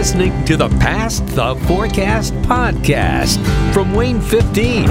[0.00, 3.36] listening to the Past the Forecast podcast
[3.74, 4.86] from WANE 15.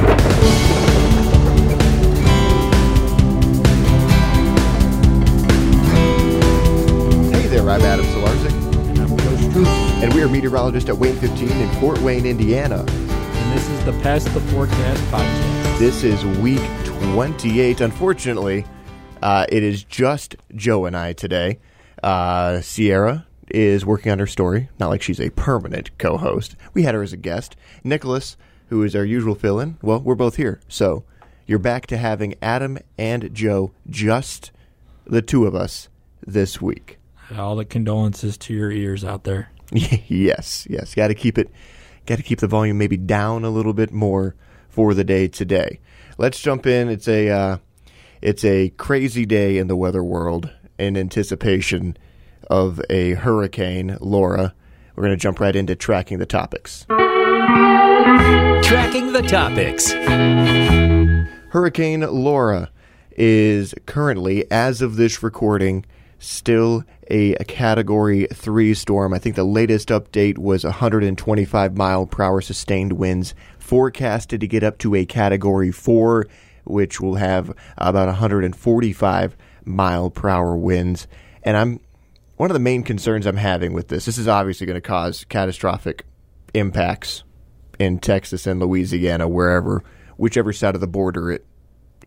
[7.31, 8.51] Hey there, I'm Adam Solarzik.
[8.89, 9.67] And I'm Coach Truth.
[10.03, 12.85] And we are meteorologists at WANE 15 in Fort Wayne, Indiana.
[12.87, 15.79] And this is the Past the Forecast podcast.
[15.79, 17.81] This is week 28.
[17.81, 18.63] Unfortunately,
[19.23, 21.57] uh, it is just Joe and I today.
[22.03, 24.69] Uh, Sierra is working on her story.
[24.79, 26.55] Not like she's a permanent co host.
[26.73, 27.55] We had her as a guest.
[27.83, 30.59] Nicholas, who is our usual fill in, well, we're both here.
[30.67, 31.03] So
[31.45, 34.51] you're back to having Adam and Joe, just
[35.05, 35.89] the two of us,
[36.25, 36.99] this week.
[37.35, 39.51] All the condolences to your ears out there.
[39.71, 40.95] yes, yes.
[40.95, 41.49] Got to keep it.
[42.05, 44.35] Got to keep the volume maybe down a little bit more
[44.67, 45.79] for the day today.
[46.17, 46.89] Let's jump in.
[46.89, 47.57] It's a uh,
[48.21, 51.97] it's a crazy day in the weather world in anticipation
[52.49, 54.53] of a hurricane, Laura.
[54.95, 56.85] We're going to jump right into tracking the topics.
[58.63, 59.91] Tracking the topics.
[61.51, 62.69] Hurricane Laura
[63.11, 65.85] is currently, as of this recording,
[66.19, 69.13] still a, a, category 3 storm.
[69.13, 74.63] I think the latest update was 125 mile per hour sustained winds, forecasted to get
[74.63, 76.27] up to a category 4,
[76.65, 81.07] which will have about 145 mile per hour winds.
[81.43, 81.79] And I'm
[82.39, 84.05] one of the main concerns I'm having with this.
[84.05, 86.05] This is obviously going to cause catastrophic
[86.53, 87.25] impacts
[87.77, 89.83] in Texas and Louisiana, wherever,
[90.15, 91.45] whichever side of the border it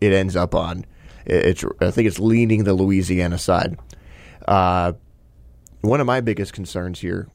[0.01, 0.85] it ends up on.
[1.27, 3.77] It's I think it's leaning the Louisiana side.
[4.47, 4.93] Uh,
[5.81, 7.27] one of my biggest concerns here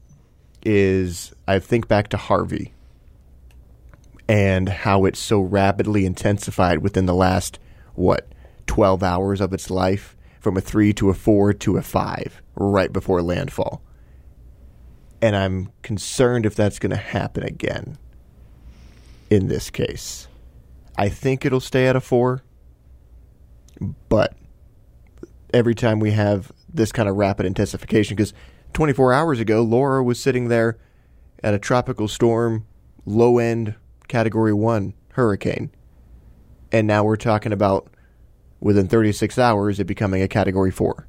[0.65, 2.73] is I think back to Harvey
[4.27, 7.59] and how it so rapidly intensified within the last
[7.95, 8.27] what
[8.67, 12.91] 12 hours of its life from a 3 to a 4 to a 5 right
[12.91, 13.81] before landfall.
[15.21, 17.97] And I'm concerned if that's going to happen again
[19.29, 20.27] in this case.
[20.97, 22.43] I think it'll stay at a 4
[24.09, 24.35] but
[25.53, 28.33] every time we have this kind of rapid intensification, because
[28.73, 30.77] 24 hours ago, Laura was sitting there
[31.43, 32.65] at a tropical storm,
[33.05, 33.75] low end
[34.07, 35.71] category one hurricane.
[36.71, 37.91] And now we're talking about
[38.59, 41.07] within 36 hours it becoming a category four.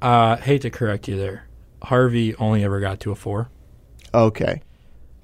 [0.00, 1.46] Uh, hate to correct you there.
[1.82, 3.50] Harvey only ever got to a four.
[4.12, 4.62] Okay.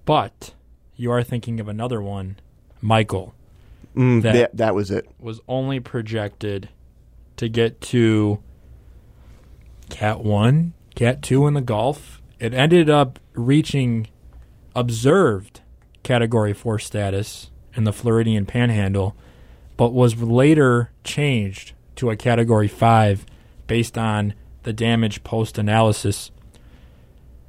[0.05, 0.55] But
[0.97, 2.39] you are thinking of another one,
[2.81, 3.35] Michael.
[3.97, 5.09] Mm, that, that, that was it.
[5.19, 6.69] Was only projected
[7.37, 8.43] to get to
[9.89, 12.23] Cat 1, Cat 2 in the Gulf.
[12.39, 14.09] It ended up reaching
[14.75, 15.61] observed
[16.03, 19.17] Category 4 status in the Floridian Panhandle,
[19.79, 23.25] but was later changed to a Category 5
[23.67, 24.35] based on
[24.65, 26.31] the damage post analysis.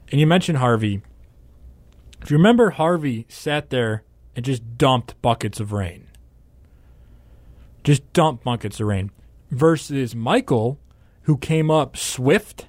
[0.10, 1.02] And you mentioned Harvey.
[2.22, 4.04] If you remember, Harvey sat there
[4.34, 6.10] and just dumped buckets of rain
[7.84, 9.12] just dumped buckets of rain.
[9.52, 10.80] Versus Michael,
[11.24, 12.68] who came up swift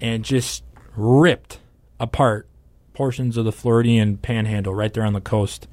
[0.00, 0.62] and just
[0.94, 1.58] ripped
[1.98, 2.48] apart
[2.92, 5.66] portions of the Floridian panhandle right there on the coast.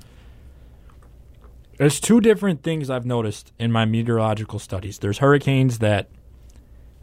[1.78, 5.00] There's two different things I've noticed in my meteorological studies.
[5.00, 6.10] There's hurricanes that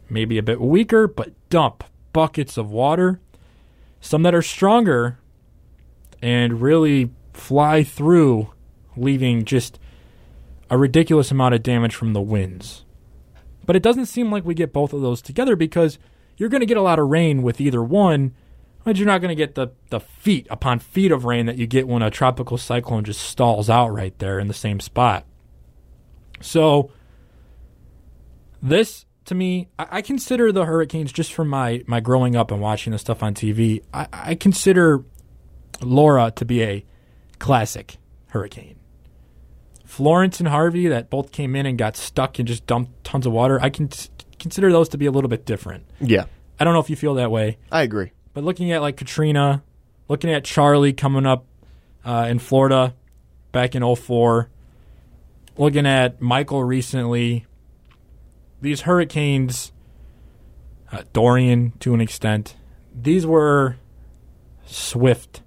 [0.09, 1.83] may be a bit weaker, but dump
[2.13, 3.21] buckets of water.
[4.01, 5.19] Some that are stronger
[6.23, 8.53] and really fly through,
[8.97, 9.79] leaving just
[10.71, 12.85] a ridiculous amount of damage from the winds.
[13.67, 15.99] But it doesn't seem like we get both of those together because
[16.37, 18.35] you're going to get a lot of rain with either one,
[18.85, 21.67] but you're not going to get the, the feet upon feet of rain that you
[21.67, 25.27] get when a tropical cyclone just stalls out right there in the same spot.
[26.41, 26.91] So,
[28.63, 32.61] this to me, I, I consider the hurricanes just from my, my growing up and
[32.61, 33.83] watching the stuff on TV.
[33.93, 35.05] I, I consider
[35.81, 36.85] Laura to be a
[37.39, 37.97] classic
[38.29, 38.77] hurricane.
[39.85, 43.33] Florence and Harvey that both came in and got stuck and just dumped tons of
[43.33, 45.85] water, I can t- consider those to be a little bit different.
[46.01, 46.27] Yeah.
[46.59, 47.59] I don't know if you feel that way.
[47.73, 48.13] I agree.
[48.41, 49.63] But looking at like Katrina,
[50.09, 51.45] looking at Charley coming up
[52.07, 52.95] uh, in Florida
[53.53, 54.49] back in 04,
[55.59, 57.45] looking at Michael recently,
[58.63, 59.73] these hurricanes,
[60.91, 62.57] uh, Dorian to an extent,
[62.99, 63.77] these were
[64.65, 65.43] swift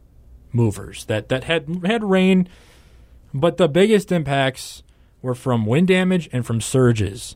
[0.51, 2.47] movers that, that had had rain
[3.33, 4.83] but the biggest impacts
[5.23, 7.35] were from wind damage and from surges.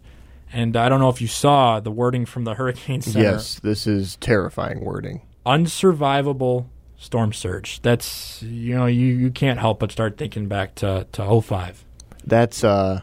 [0.54, 3.24] And I don't know if you saw the wording from the Hurricane Center.
[3.24, 5.24] Yes, this is terrifying wording.
[5.48, 6.68] Unsurvivable
[6.98, 7.82] storm surge.
[7.82, 11.86] That's you know you, you can't help but start thinking back to to 05.
[12.26, 13.02] That's uh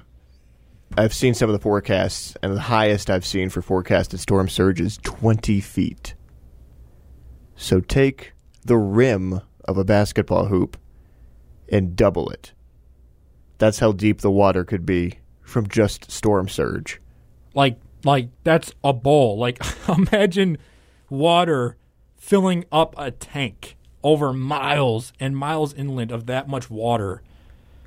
[0.96, 4.80] I've seen some of the forecasts, and the highest I've seen for forecasted storm surge
[4.80, 6.14] is 20 feet.
[7.56, 8.32] So take
[8.64, 10.76] the rim of a basketball hoop
[11.68, 12.52] and double it.
[13.58, 17.00] That's how deep the water could be from just storm surge.
[17.54, 19.38] Like like that's a bowl.
[19.38, 20.58] Like imagine
[21.08, 21.76] water
[22.24, 27.22] filling up a tank over miles and miles inland of that much water.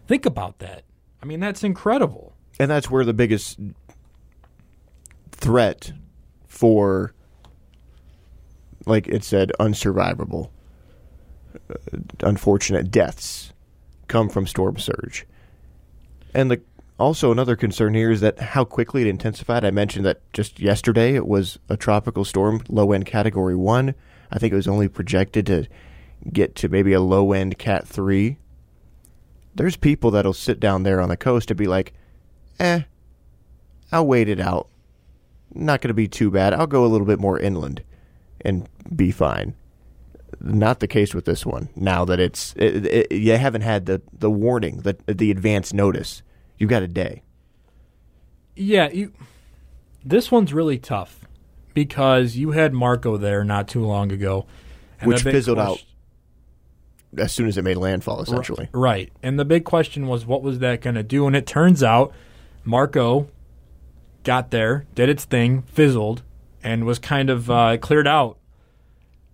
[0.07, 0.83] Think about that.
[1.23, 2.35] I mean, that's incredible.
[2.59, 3.59] And that's where the biggest
[5.31, 5.91] threat
[6.45, 7.15] for,
[8.85, 10.51] like it said, unsurvivable,
[11.55, 13.53] uh, unfortunate deaths
[14.07, 15.25] come from storm surge.
[16.35, 16.61] And the
[16.99, 19.65] also another concern here is that how quickly it intensified.
[19.65, 23.95] I mentioned that just yesterday it was a tropical storm, low end category one.
[24.31, 25.67] I think it was only projected to
[26.31, 28.37] get to maybe a low end cat three.
[29.55, 31.93] There's people that'll sit down there on the coast and be like,
[32.59, 32.81] eh,
[33.91, 34.67] I'll wait it out.
[35.53, 36.53] Not going to be too bad.
[36.53, 37.81] I'll go a little bit more inland
[38.41, 39.55] and be fine.
[40.41, 41.69] Not the case with this one.
[41.75, 46.21] Now that it's it, it, you haven't had the the warning, the the advance notice.
[46.57, 47.23] You've got a day.
[48.55, 49.13] Yeah, you.
[50.03, 51.26] This one's really tough
[51.77, 54.47] because you had Marco there not too long ago,
[54.99, 55.83] and which fizzled ques- out
[57.19, 58.19] as soon as it made landfall.
[58.19, 59.13] Essentially, Right.
[59.21, 61.27] And the big question was, what was that going to do?
[61.27, 62.13] And it turns out
[62.65, 63.27] Marco
[64.23, 66.23] got there, did its thing, fizzled,
[66.63, 68.39] and was kind of uh, cleared out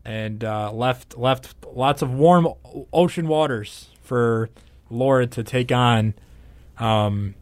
[0.03, 2.49] and uh, left left lots of warm
[2.91, 4.49] ocean waters for
[4.89, 6.13] Laura to take on.
[6.77, 7.35] Um,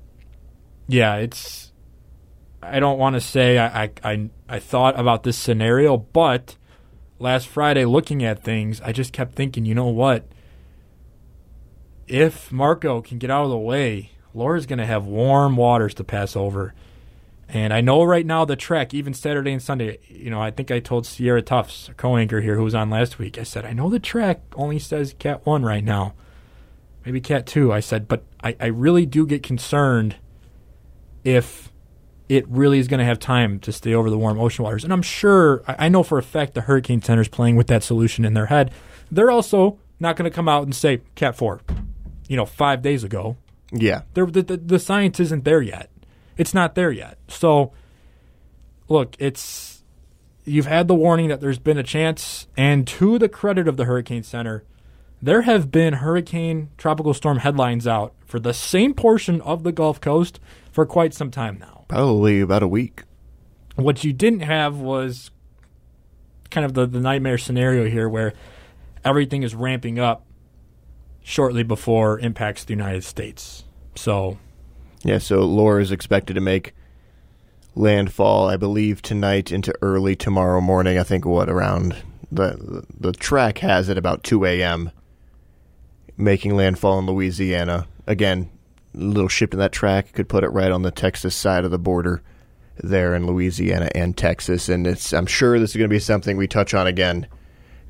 [0.87, 1.70] yeah, it's.
[2.61, 6.55] I don't want to say I, I, I, thought about this scenario, but
[7.17, 10.27] last Friday looking at things, I just kept thinking, you know what?
[12.07, 16.03] If Marco can get out of the way, Laura's going to have warm waters to
[16.03, 16.73] pass over.
[17.49, 20.71] And I know right now the track, even Saturday and Sunday, you know, I think
[20.71, 23.73] I told Sierra Tufts, a co-anchor here who was on last week, I said, I
[23.73, 26.13] know the track only says Cat 1 right now.
[27.05, 27.73] Maybe Cat 2.
[27.73, 30.15] I said, but I, I really do get concerned
[31.23, 31.70] if
[32.31, 34.85] it really is going to have time to stay over the warm ocean waters.
[34.85, 37.83] And I'm sure, I know for a fact the Hurricane Center is playing with that
[37.83, 38.71] solution in their head.
[39.11, 41.59] They're also not going to come out and say Cat 4,
[42.29, 43.35] you know, five days ago.
[43.73, 44.03] yeah.
[44.13, 45.89] The, the, the science isn't there yet.
[46.37, 47.17] It's not there yet.
[47.27, 47.73] So,
[48.87, 49.83] look, it's
[50.45, 53.83] you've had the warning that there's been a chance, and to the credit of the
[53.83, 54.63] Hurricane Center,
[55.21, 59.99] there have been hurricane tropical storm headlines out for the same portion of the Gulf
[59.99, 60.39] Coast
[60.71, 61.85] for quite some time now.
[61.87, 63.03] Probably about a week.
[63.75, 65.31] What you didn't have was
[66.49, 68.33] kind of the, the nightmare scenario here where
[69.03, 70.25] everything is ramping up
[71.23, 73.63] shortly before impacts the United States.
[73.95, 74.37] So
[75.03, 76.73] Yeah, so Laura is expected to make
[77.75, 80.97] landfall, I believe, tonight into early tomorrow morning.
[80.97, 81.95] I think what around
[82.31, 84.91] the the track has it about two a.m.
[86.17, 88.49] Making landfall in Louisiana again.
[88.93, 91.79] Little shift in that track could put it right on the Texas side of the
[91.79, 92.21] border
[92.77, 95.13] there in Louisiana and Texas, and it's.
[95.13, 97.27] I'm sure this is going to be something we touch on again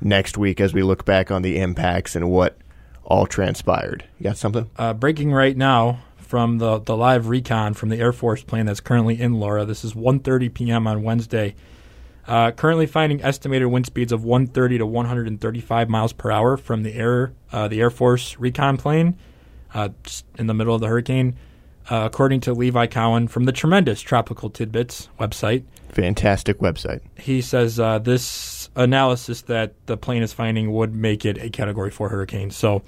[0.00, 2.58] next week as we look back on the impacts and what
[3.04, 4.04] all transpired.
[4.18, 4.70] You got something?
[4.76, 8.80] uh, breaking right now from the, the live recon from the Air Force plane that's
[8.80, 9.64] currently in Laura.
[9.64, 10.86] This is 1.30 p.m.
[10.86, 11.54] on Wednesday.
[12.26, 16.94] Uh, currently finding estimated wind speeds of 130 to 135 miles per hour from the
[16.94, 19.18] air uh, the Air Force recon plane
[19.74, 19.90] uh,
[20.38, 21.36] in the middle of the hurricane,
[21.90, 25.64] uh, according to Levi Cowan from the tremendous Tropical Tidbits website.
[25.90, 27.00] Fantastic website.
[27.18, 31.90] He says uh, this analysis that the plane is finding would make it a Category
[31.90, 32.50] 4 hurricane.
[32.50, 32.82] So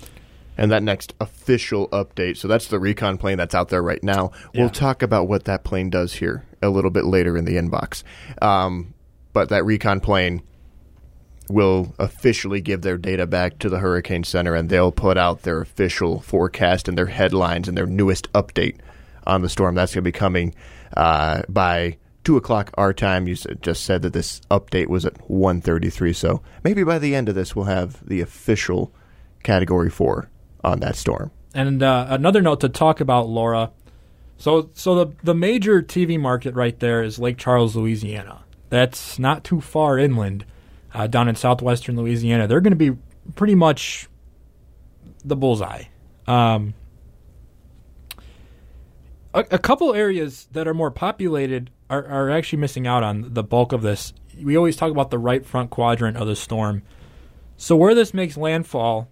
[0.57, 2.37] and that next official update.
[2.37, 4.31] So that's the recon plane that's out there right now.
[4.53, 4.63] Yeah.
[4.63, 8.03] We'll talk about what that plane does here a little bit later in the inbox.
[8.41, 8.95] Um,
[9.33, 10.43] but that recon plane
[11.49, 15.61] will officially give their data back to the Hurricane Center, and they'll put out their
[15.61, 18.77] official forecast and their headlines and their newest update
[19.27, 19.75] on the storm.
[19.75, 20.55] That's going to be coming
[20.97, 23.29] uh, by two o'clock our time.
[23.29, 27.29] You just said that this update was at one thirty-three, so maybe by the end
[27.29, 28.93] of this, we'll have the official
[29.43, 30.31] Category Four
[30.63, 31.31] on that storm.
[31.55, 33.71] And uh, another note to talk about Laura.
[34.39, 38.45] So, so the the major TV market right there is Lake Charles, Louisiana.
[38.71, 40.45] That's not too far inland,
[40.95, 42.47] uh, down in southwestern Louisiana.
[42.47, 42.97] They're going to be
[43.35, 44.09] pretty much
[45.25, 45.85] the bullseye.
[46.27, 46.75] Um,
[49.35, 53.43] a, a couple areas that are more populated are, are actually missing out on the
[53.43, 54.15] bulk of this.
[54.41, 56.83] We always talk about the right front quadrant of the storm.
[57.57, 59.09] So where this makes landfall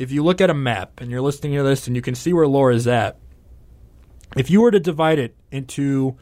[0.00, 2.32] if you look at a map and you're listening to this and you can see
[2.32, 3.18] where Laura's at,
[4.34, 6.16] if you were to divide it into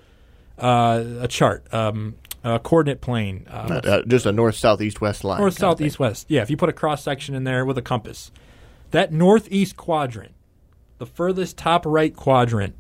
[0.59, 2.17] uh, a chart, um,
[2.49, 5.40] a coordinate plane, uh, Uh, just a north, south, east, west line.
[5.40, 6.26] North, south, east, west.
[6.28, 8.31] Yeah, if you put a cross section in there with a compass,
[8.90, 10.35] that northeast quadrant,
[10.99, 12.75] the furthest top right quadrant,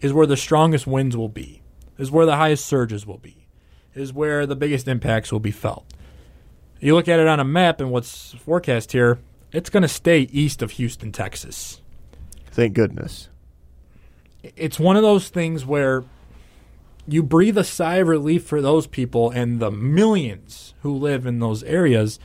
[0.00, 1.62] is where the strongest winds will be,
[1.98, 3.46] is where the highest surges will be,
[3.94, 5.84] is where the biggest impacts will be felt.
[6.80, 9.18] You look at it on a map and what's forecast here,
[9.52, 11.80] it's going to stay east of Houston, Texas.
[12.50, 13.28] Thank goodness.
[14.42, 16.04] It's one of those things where
[17.08, 21.38] you breathe a sigh of relief for those people and the millions who live in
[21.38, 22.18] those areas.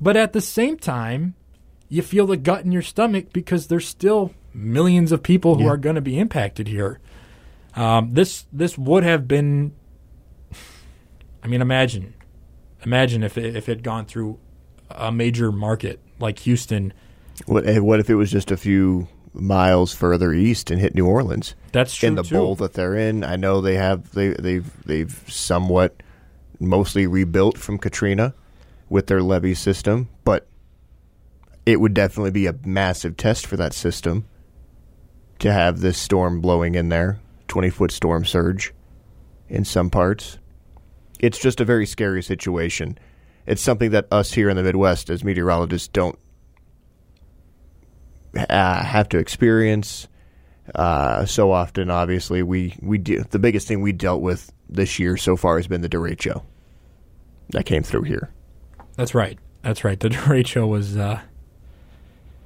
[0.00, 1.34] But at the same time,
[1.88, 5.70] you feel the gut in your stomach because there's still millions of people who Yeah.
[5.70, 7.00] are going to be impacted here.
[7.76, 9.72] Um, this this would have been.
[11.42, 12.14] I mean, imagine,
[12.84, 14.38] imagine if it, if it had gone through
[14.90, 16.92] a major market like Houston.
[17.46, 19.06] What, eh, what if it was just a few
[19.38, 21.54] miles further east and hit New Orleans?
[21.72, 22.36] That's true in the too.
[22.36, 23.24] bowl that they're in.
[23.24, 26.02] I know they have they they've they've somewhat
[26.60, 28.34] mostly rebuilt from Katrina
[28.88, 30.48] with their levee system, but
[31.66, 34.26] it would definitely be a massive test for that system
[35.38, 38.72] to have this storm blowing in there, twenty foot storm surge
[39.48, 40.38] in some parts.
[41.20, 42.98] It's just a very scary situation.
[43.46, 46.18] It's something that us here in the Midwest as meteorologists don't
[48.48, 50.08] uh, have to experience
[50.74, 51.90] uh, so often.
[51.90, 55.66] Obviously, we we de- the biggest thing we dealt with this year so far has
[55.66, 56.42] been the derecho
[57.50, 58.30] that came through here.
[58.96, 59.38] That's right.
[59.62, 59.98] That's right.
[59.98, 60.96] The derecho was.
[60.96, 61.20] Uh,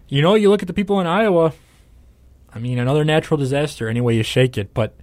[0.08, 1.54] you know, you look at the people in Iowa.
[2.54, 3.88] I mean, another natural disaster.
[3.88, 4.94] Any way you shake it, but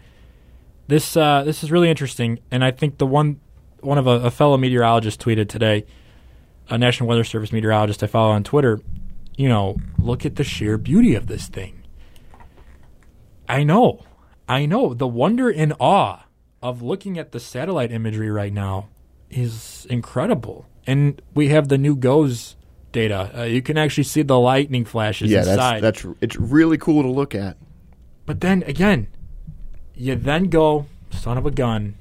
[0.87, 3.39] this uh, this is really interesting, and I think the one
[3.81, 5.85] one of a, a fellow meteorologist tweeted today,
[6.69, 8.81] a National Weather Service meteorologist I follow on Twitter.
[9.39, 11.83] You know, look at the sheer beauty of this thing.
[13.47, 14.03] I know,
[14.49, 14.93] I know.
[14.93, 16.25] The wonder and awe
[16.61, 18.89] of looking at the satellite imagery right now
[19.29, 20.65] is incredible.
[20.85, 22.57] And we have the new GOES
[22.91, 23.31] data.
[23.33, 25.83] Uh, you can actually see the lightning flashes yeah, inside.
[25.83, 27.55] that's that's it's really cool to look at.
[28.25, 29.07] but then again,
[29.95, 31.95] you then go, son of a gun.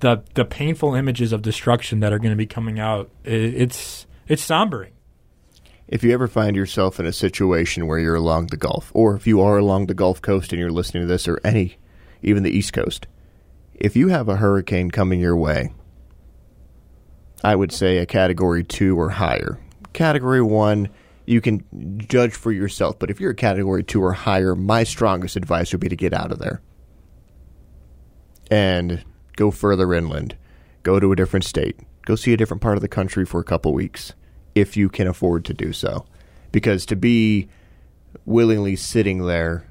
[0.00, 3.10] The the painful images of destruction that are going to be coming out.
[3.26, 4.92] i it's it's sombering.
[5.88, 9.24] If you ever find yourself in a situation where you're along the Gulf, or if
[9.24, 11.76] you are along the Gulf Coast and you're listening to this, or any,
[12.22, 13.06] even the East Coast,
[13.72, 15.72] if you have a hurricane coming your way,
[17.44, 19.60] I would say a category two or higher.
[19.92, 20.88] Category one,
[21.24, 21.64] you can
[21.98, 25.80] judge for yourself, but if you're a category two or higher, my strongest advice would
[25.80, 26.62] be to get out of there
[28.50, 29.04] and
[29.36, 30.36] go further inland,
[30.82, 33.44] go to a different state, go see a different part of the country for a
[33.44, 34.14] couple weeks
[34.56, 36.06] if you can afford to do so.
[36.50, 37.48] Because to be
[38.24, 39.70] willingly sitting there,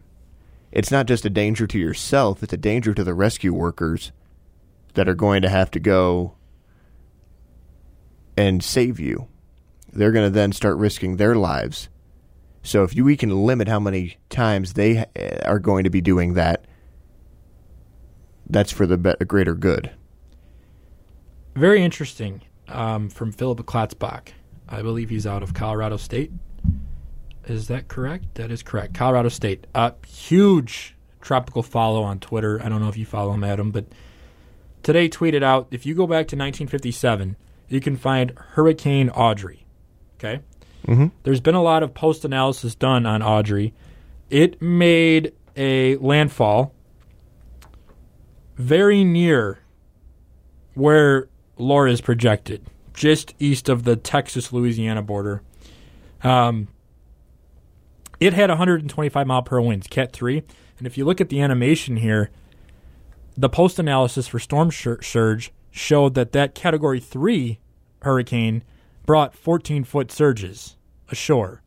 [0.72, 4.12] it's not just a danger to yourself, it's a danger to the rescue workers
[4.94, 6.36] that are going to have to go
[8.38, 9.28] and save you.
[9.92, 11.90] They're going to then start risking their lives.
[12.62, 15.06] So if you, we can limit how many times they uh,
[15.46, 16.66] are going to be doing that,
[18.48, 19.92] that's for the be- greater good.
[21.56, 24.30] Very interesting um, from Philip Klotzbach.
[24.68, 26.32] I believe he's out of Colorado State.
[27.46, 28.36] Is that correct?
[28.36, 28.94] That is correct.
[28.94, 29.68] Colorado State.
[29.76, 32.62] Uh, huge tropical follow on Twitter.
[32.64, 33.86] I don't know if you follow him, Adam, but
[34.84, 37.36] today tweeted out if you go back to 1957,
[37.68, 39.66] you can find Hurricane Audrey.
[40.18, 40.42] Okay?
[40.88, 41.08] Mm-hmm.
[41.24, 43.74] There's been a lot of post analysis done on Audrey.
[44.30, 46.74] It made a landfall
[48.56, 49.60] very near
[50.74, 55.42] where Laura is projected, just east of the Texas Louisiana border.
[56.24, 56.70] Um,
[58.20, 60.42] it had 125 mile per hour winds, Cat 3.
[60.78, 62.32] And if you look at the animation here,
[63.38, 67.60] the post analysis for storm sur- surge showed that that Category 3
[68.02, 68.64] hurricane
[69.06, 70.78] brought 14 foot surges
[71.10, 71.62] ashore.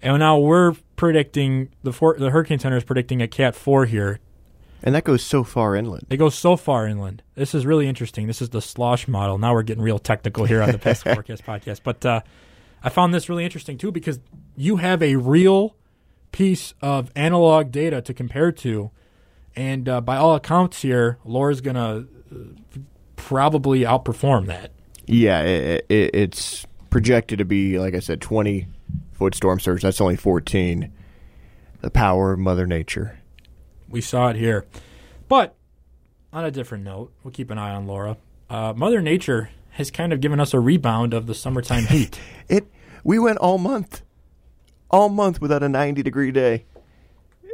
[0.00, 4.20] And now we're predicting, the, for- the Hurricane Center is predicting a Cat 4 here
[4.82, 6.06] And that goes so far inland.
[6.08, 7.22] It goes so far inland.
[7.34, 8.26] This is really interesting.
[8.26, 9.38] This is the slosh model.
[9.38, 11.80] Now we're getting real technical here on the Past Forecast podcast.
[11.82, 12.20] But uh,
[12.82, 14.20] I found this really interesting too because
[14.56, 15.74] you have a real
[16.30, 18.90] piece of analog data to compare to,
[19.56, 22.36] and uh, by all accounts here, Laura's gonna uh,
[23.16, 24.70] probably outperform that.
[25.06, 28.68] Yeah, it, it, it's projected to be, like I said, 20
[29.12, 29.82] foot storm surge.
[29.82, 30.92] That's only 14.
[31.80, 33.17] The power of Mother Nature.
[33.88, 34.66] We saw it here.
[35.28, 35.54] But
[36.32, 38.16] on a different note, we'll keep an eye on Laura.
[38.50, 42.18] Uh, Mother Nature has kind of given us a rebound of the summertime heat.
[42.48, 42.66] It.
[43.04, 44.02] We went all month,
[44.90, 46.64] all month without a 90 degree day.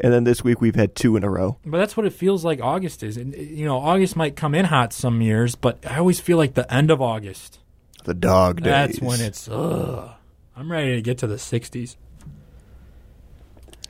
[0.03, 1.59] And then this week we've had two in a row.
[1.65, 3.17] But that's what it feels like August is.
[3.17, 6.55] And, you know, August might come in hot some years, but I always feel like
[6.55, 7.61] the end of August.
[8.05, 8.65] The dog days.
[8.65, 10.11] That's when it's, ugh.
[10.57, 11.97] I'm ready to get to the 60s.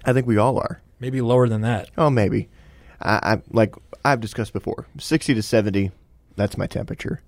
[0.05, 0.83] I think we all are.
[1.05, 1.91] Maybe lower than that.
[1.99, 2.49] Oh, maybe.
[2.99, 3.75] I, I like
[4.07, 4.87] I've discussed before.
[4.97, 5.91] Sixty to seventy,
[6.35, 7.21] that's my temperature.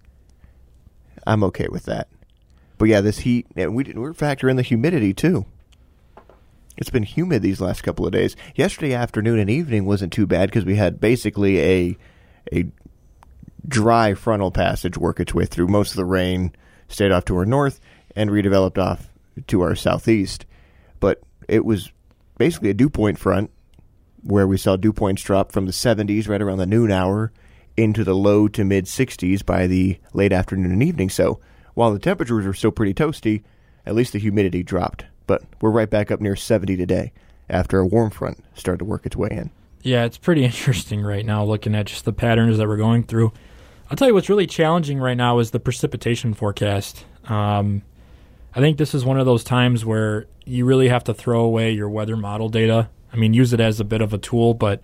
[1.26, 2.08] I'm okay with that.
[2.78, 4.00] But yeah, this heat, and we didn't.
[4.00, 5.44] We're factoring the humidity too.
[6.78, 8.34] It's been humid these last couple of days.
[8.54, 11.98] Yesterday afternoon and evening wasn't too bad because we had basically a
[12.54, 12.64] a
[13.68, 15.68] dry frontal passage work its way through.
[15.68, 16.50] Most of the rain
[16.88, 17.78] stayed off to our north
[18.14, 19.10] and redeveloped off
[19.48, 20.46] to our southeast.
[20.98, 21.92] But it was
[22.38, 23.50] basically a dew point front
[24.26, 27.32] where we saw dew points drop from the 70s right around the noon hour
[27.76, 31.10] into the low to mid 60s by the late afternoon and evening.
[31.10, 31.38] So
[31.74, 33.42] while the temperatures were still pretty toasty,
[33.84, 35.04] at least the humidity dropped.
[35.26, 37.12] But we're right back up near 70 today
[37.48, 39.50] after a warm front started to work its way in.
[39.82, 43.32] Yeah, it's pretty interesting right now looking at just the patterns that we're going through.
[43.90, 47.04] I'll tell you what's really challenging right now is the precipitation forecast.
[47.26, 47.82] Um,
[48.54, 51.72] I think this is one of those times where you really have to throw away
[51.72, 52.88] your weather model data.
[53.16, 54.82] I mean, use it as a bit of a tool, but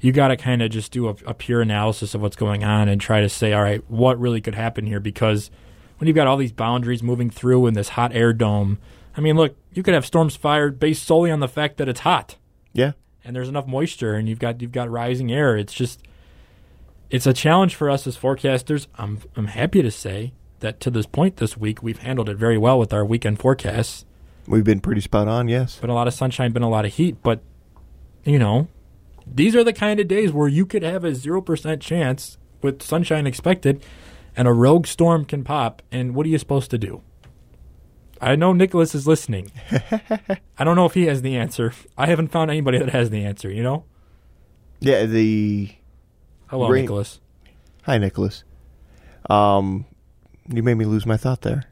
[0.00, 2.88] you got to kind of just do a, a, pure analysis of what's going on
[2.88, 5.00] and try to say, all right, what really could happen here?
[5.00, 5.50] Because
[5.98, 8.78] when you've got all these boundaries moving through in this hot air dome,
[9.16, 12.00] I mean, look, you could have storms fired based solely on the fact that it's
[12.00, 12.36] hot.
[12.72, 12.92] Yeah.
[13.24, 15.56] And there's enough moisture, and you've got you've got rising air.
[15.56, 16.02] It's just
[17.08, 18.88] it's a challenge for us as forecasters.
[18.96, 22.58] I'm I'm happy to say that to this point this week we've handled it very
[22.58, 24.04] well with our weekend forecasts.
[24.48, 25.76] We've been pretty spot on, yes.
[25.76, 27.42] Been a lot of sunshine, been a lot of heat, but
[28.24, 28.68] you know,
[29.26, 33.26] these are the kind of days where you could have a 0% chance with sunshine
[33.26, 33.82] expected
[34.36, 37.02] and a rogue storm can pop and what are you supposed to do?
[38.20, 39.50] I know Nicholas is listening.
[40.58, 41.72] I don't know if he has the answer.
[41.98, 43.84] I haven't found anybody that has the answer, you know?
[44.78, 45.70] Yeah, the
[46.46, 47.20] Hello, rain- Nicholas.
[47.82, 48.44] Hi, Nicholas.
[49.28, 49.86] Um,
[50.48, 51.64] you made me lose my thought there.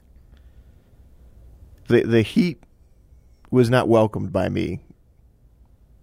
[1.89, 2.63] The the heat
[3.51, 4.81] was not welcomed by me.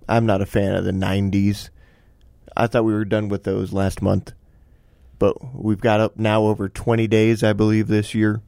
[0.08, 1.70] I'm not a fan of the 90s.
[2.56, 4.34] I thought we were done with those last month,
[5.20, 8.42] but we've got up now over 20 days, I believe, this year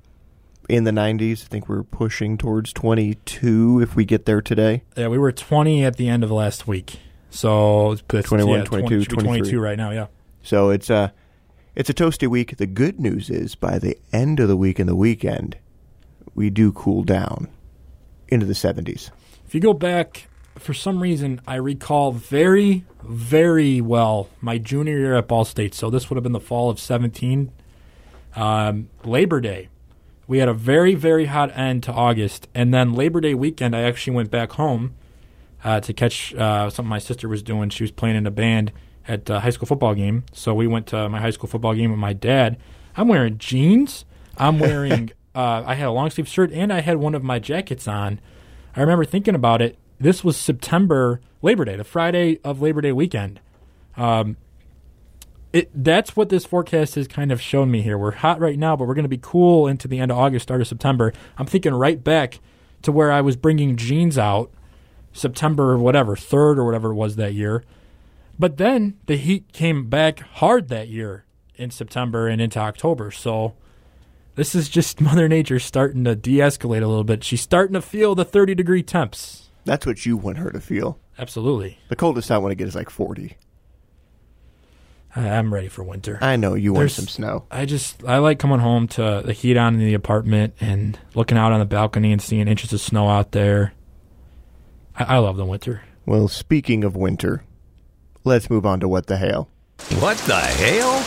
[0.67, 1.43] in the 90s.
[1.43, 4.83] I think we're pushing towards 22 if we get there today.
[4.95, 6.99] Yeah, we were 20 at the end of last week.
[7.29, 10.07] So it's 21, yeah, 22, 20, 22 right now, yeah.
[10.41, 11.13] So it's a
[11.75, 12.57] it's a toasty week.
[12.57, 15.57] The good news is by the end of the week and the weekend,
[16.33, 17.47] we do cool down
[18.27, 19.11] into the 70s.
[19.45, 25.15] If you go back for some reason I recall very very well my junior year
[25.15, 25.73] at Ball State.
[25.73, 27.51] So this would have been the fall of 17
[28.35, 29.69] um, Labor Day
[30.29, 33.81] we had a very very hot end to August, and then Labor Day weekend, I
[33.81, 34.93] actually went back home
[35.63, 37.71] uh, to catch uh, something my sister was doing.
[37.71, 38.71] She was playing in a band
[39.07, 41.89] at a high school football game, so we went to my high school football game
[41.89, 42.57] with my dad.
[42.95, 44.05] I'm wearing jeans.
[44.37, 45.11] I'm wearing.
[45.33, 48.21] uh, I had a long sleeve shirt, and I had one of my jackets on.
[48.75, 49.79] I remember thinking about it.
[49.99, 53.41] This was September Labor Day, the Friday of Labor Day weekend.
[53.97, 54.37] Um,
[55.51, 57.97] it that's what this forecast has kind of shown me here.
[57.97, 60.43] We're hot right now, but we're going to be cool into the end of August,
[60.43, 61.11] start of September.
[61.37, 62.39] I'm thinking right back
[62.83, 64.51] to where I was bringing jeans out
[65.11, 67.63] September or whatever, 3rd or whatever it was that year.
[68.37, 73.11] But then the heat came back hard that year in September and into October.
[73.11, 73.55] So
[74.35, 77.23] this is just Mother Nature starting to de escalate a little bit.
[77.23, 79.48] She's starting to feel the 30 degree temps.
[79.65, 80.99] That's what you want her to feel.
[81.17, 81.77] Absolutely.
[81.89, 83.35] The coldest I want to get is like 40.
[85.15, 86.19] I'm ready for winter.
[86.21, 87.45] I know you want some snow.
[87.49, 91.37] I just I like coming home to the heat on in the apartment and looking
[91.37, 93.73] out on the balcony and seeing inches of snow out there.
[94.95, 95.81] I, I love the winter.
[96.05, 97.43] Well, speaking of winter,
[98.23, 99.49] let's move on to what the hail.
[99.99, 101.03] What the hail?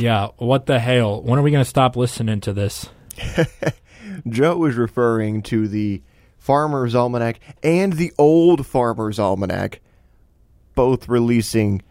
[0.00, 1.22] Yeah, what the hail?
[1.22, 2.88] When are we going to stop listening to this?
[4.28, 6.02] Joe was referring to the
[6.38, 9.80] Farmer's Almanac and the Old Farmer's Almanac,
[10.74, 11.82] both releasing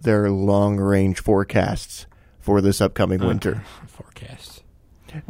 [0.00, 2.06] their long range forecasts
[2.38, 3.64] for this upcoming uh, winter.
[3.86, 4.62] Forecasts.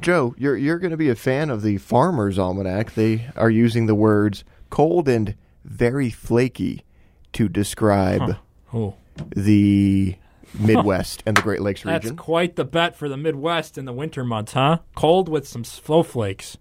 [0.01, 2.95] Joe, you're you're going to be a fan of the Farmer's Almanac.
[2.95, 5.35] They are using the words cold and
[5.65, 6.85] very flaky
[7.33, 8.35] to describe huh.
[8.75, 8.95] oh.
[9.35, 10.17] the
[10.59, 12.01] Midwest and the Great Lakes region.
[12.01, 14.79] That's quite the bet for the Midwest in the winter months, huh?
[14.95, 16.57] Cold with some snowflakes.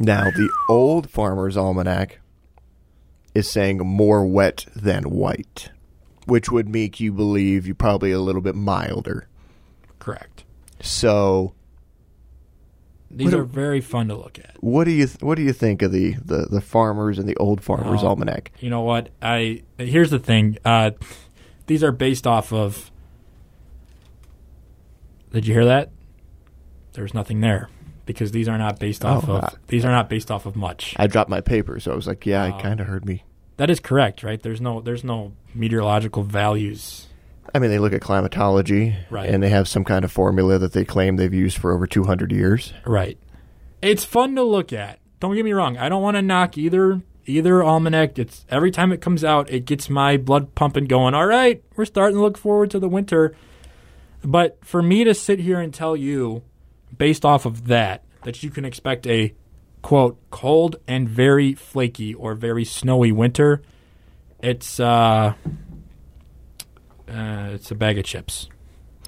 [0.00, 2.18] Now, the old Farmer's Almanac
[3.34, 5.70] is saying more wet than white
[6.26, 9.26] which would make you believe you're probably a little bit milder.
[9.98, 10.44] Correct.
[10.80, 11.54] So
[13.10, 14.54] These are very fun to look at.
[14.60, 17.36] What do you th- What do you think of the the, the farmers and the
[17.36, 18.08] old farmers Oh.
[18.08, 18.52] almanac?
[18.60, 19.08] You know what?
[19.20, 20.58] I here's the thing.
[20.64, 20.92] Uh,
[21.66, 22.92] these are based off of.
[25.32, 25.90] Did you hear that?
[26.92, 27.68] There's nothing there
[28.10, 29.58] because these are not based oh, off Oh, of.
[29.68, 30.94] These are not based off of much.
[30.98, 32.54] I dropped my paper, so I was like, yeah, Oh.
[32.54, 33.24] Uh, I kind of heard me.
[33.56, 34.42] That is correct, right?
[34.42, 37.06] There's no there's no meteorological values.
[37.54, 39.28] I mean, they look at climatology, Right.
[39.28, 42.30] and they have some kind of formula that they claim they've used for over 200
[42.32, 42.72] years.
[42.86, 43.18] Right.
[43.82, 44.98] It's fun to look at.
[45.18, 45.76] Don't get me wrong.
[45.76, 48.18] I don't want to knock either either almanac.
[48.18, 51.14] It's every time it comes out, it gets my blood pumping going.
[51.14, 53.34] All right, we're starting to look forward to the winter.
[54.24, 56.42] But for me to sit here and tell you
[56.96, 59.34] based off of that that you can expect a
[59.82, 63.62] quote cold and very flaky or very snowy winter,
[64.40, 65.34] it's uh
[67.08, 68.48] uh, it's a bag of chips.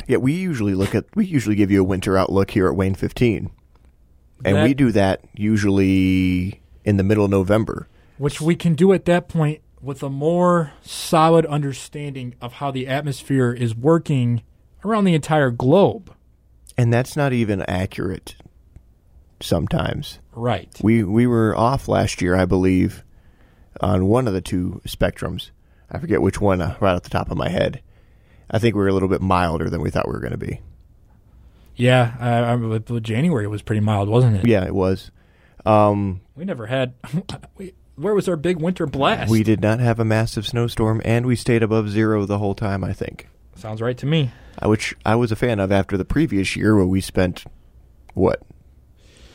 [0.08, 2.94] Yeah, we usually look at we usually give you a winter outlook here at WANE
[2.94, 3.50] 15,
[4.44, 7.88] and That- we do that usually in the middle of November.
[8.18, 12.86] which we can do at that point with a more solid understanding of how the
[12.86, 14.42] atmosphere is working
[14.84, 16.12] around the entire globe.
[16.76, 18.34] And that's not even accurate
[19.40, 20.18] sometimes.
[20.32, 20.68] Right.
[20.82, 23.04] We we were off last year, I believe,
[23.80, 25.50] on one of the two spectrums.
[25.90, 27.82] I forget which one uh, right off the top of my head.
[28.50, 30.38] I think we were a little bit milder than we thought we were going to
[30.38, 30.60] be.
[31.74, 34.46] Yeah, I, I, January was pretty mild, wasn't it?
[34.46, 35.10] Yeah, it was.
[35.64, 36.94] Um, We never had.
[37.56, 39.30] we, where was our big winter blast?
[39.30, 42.84] we did not have a massive snowstorm, and we stayed above zero the whole time.
[42.84, 44.30] I think, Sounds right to me.
[44.64, 47.44] Which I was a fan of after the previous year where we spent
[48.14, 48.40] what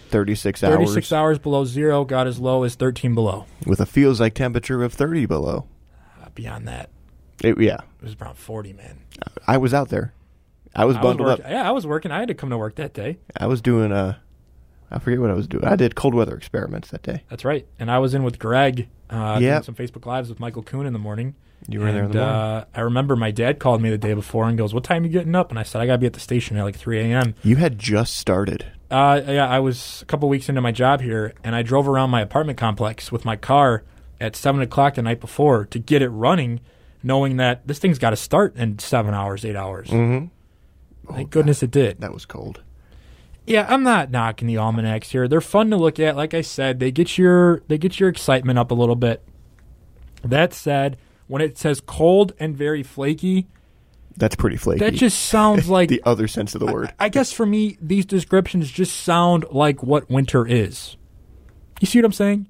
[0.10, 3.45] thirty six hours 36 hours below zero, got as low as 13 below.
[3.65, 5.65] with a feels like temperature of thirty below.
[6.23, 6.89] Uh, beyond that,
[7.43, 8.99] It, yeah, it was around 40, man.
[9.47, 10.13] I was out there.
[10.75, 11.51] I was I was bundled work- up.
[11.51, 12.12] Yeah, I was working.
[12.12, 13.17] I had to come to work that day.
[13.36, 14.17] I was doing uh
[14.91, 15.65] I forget what I was doing.
[15.65, 17.23] I did cold weather experiments that day.
[17.30, 17.65] That's right.
[17.80, 19.63] And I was in with Greg, uh, Yep.
[19.63, 21.36] doing some Facebook Lives with Michael Kuhn in the morning.
[21.67, 22.36] You were in there in the morning.
[22.36, 25.06] Uh, I remember my dad called me the day before and goes, "What time are
[25.08, 27.00] you getting up?" And I said, "I gotta be at the station at like 3
[27.00, 28.65] a.m." you had just started.
[28.89, 32.10] Uh, yeah, I was a couple weeks into my job here, and I drove around
[32.12, 33.84] my apartment complex with my car
[34.21, 36.62] at seven o'clock the night before to get it running,
[37.04, 39.89] knowing that this thing's got to start in seven hours, eight hours.
[39.89, 41.13] Mm-hmm.
[41.13, 42.00] Thank goodness it did.
[42.02, 42.62] That was cold.
[43.47, 45.27] Yeah, I'm not knocking the almanacs here.
[45.27, 46.15] They're fun to look at.
[46.17, 49.23] Like I said, they get your they get your excitement up a little bit.
[50.23, 53.47] That said, when it says cold and very flaky,
[54.17, 54.79] That's pretty flaky.
[54.79, 56.93] that just sounds like the other sense of the word.
[56.99, 60.97] I guess for me, these descriptions just sound like what winter is.
[61.79, 62.47] You see what I'm saying?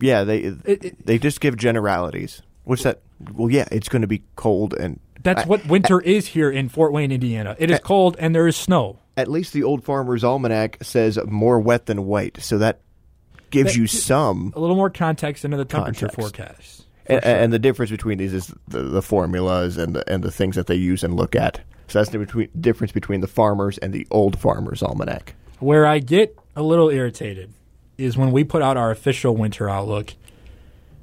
[0.00, 2.42] yeah, they It, it, they just give generalities.
[2.64, 3.00] What's that?
[3.32, 6.68] Well, yeah, it's going to be cold and that's I- what winter is here in
[6.68, 7.54] Fort Wayne, Indiana.
[7.58, 8.98] It is cold and there is snow.
[9.16, 12.80] At least the old farmer's almanac says more wet than white, so that
[13.50, 14.52] gives That- you some.
[14.56, 16.36] A little more context into the temperature Context.
[16.36, 16.78] forecast.
[17.04, 17.34] for And, sure.
[17.34, 20.68] and the difference between these is the, the formulas and the, and the things that
[20.68, 21.60] they use and look at.
[21.88, 25.34] So that's the between, difference between the farmers and the old farmer's almanac.
[25.58, 27.52] Where I get a little irritated
[27.98, 30.14] is when we put out our official winter outlook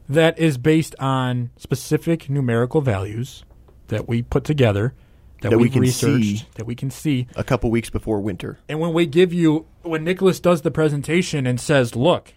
[0.08, 3.44] that is based on specific numerical values
[3.90, 4.94] that we put together,
[5.42, 6.44] that, That we can see.
[6.56, 7.28] that we can see.
[7.36, 8.60] A couple weeks before winter.
[8.68, 12.34] And when we give you, when Nicholas does the presentation and says, look,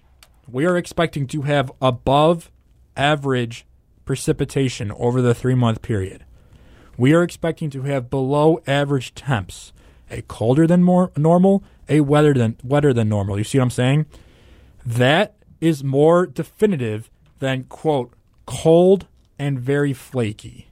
[0.49, 2.51] we are expecting to have above
[2.97, 3.67] average
[4.05, 6.25] precipitation over the three month period.
[6.99, 9.73] We are expecting to have below average temps,
[10.11, 13.39] a colder than more normal, a wetter than wetter than normal.
[13.39, 14.07] You see what I'm saying?
[14.85, 18.13] That is more definitive than quote
[18.47, 19.07] cold
[19.39, 20.69] and very flaky.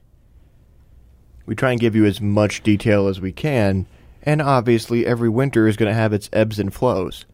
[1.45, 3.87] We try and give you as much detail as we can,
[4.23, 7.25] and obviously every winter is going to have its ebbs and flows.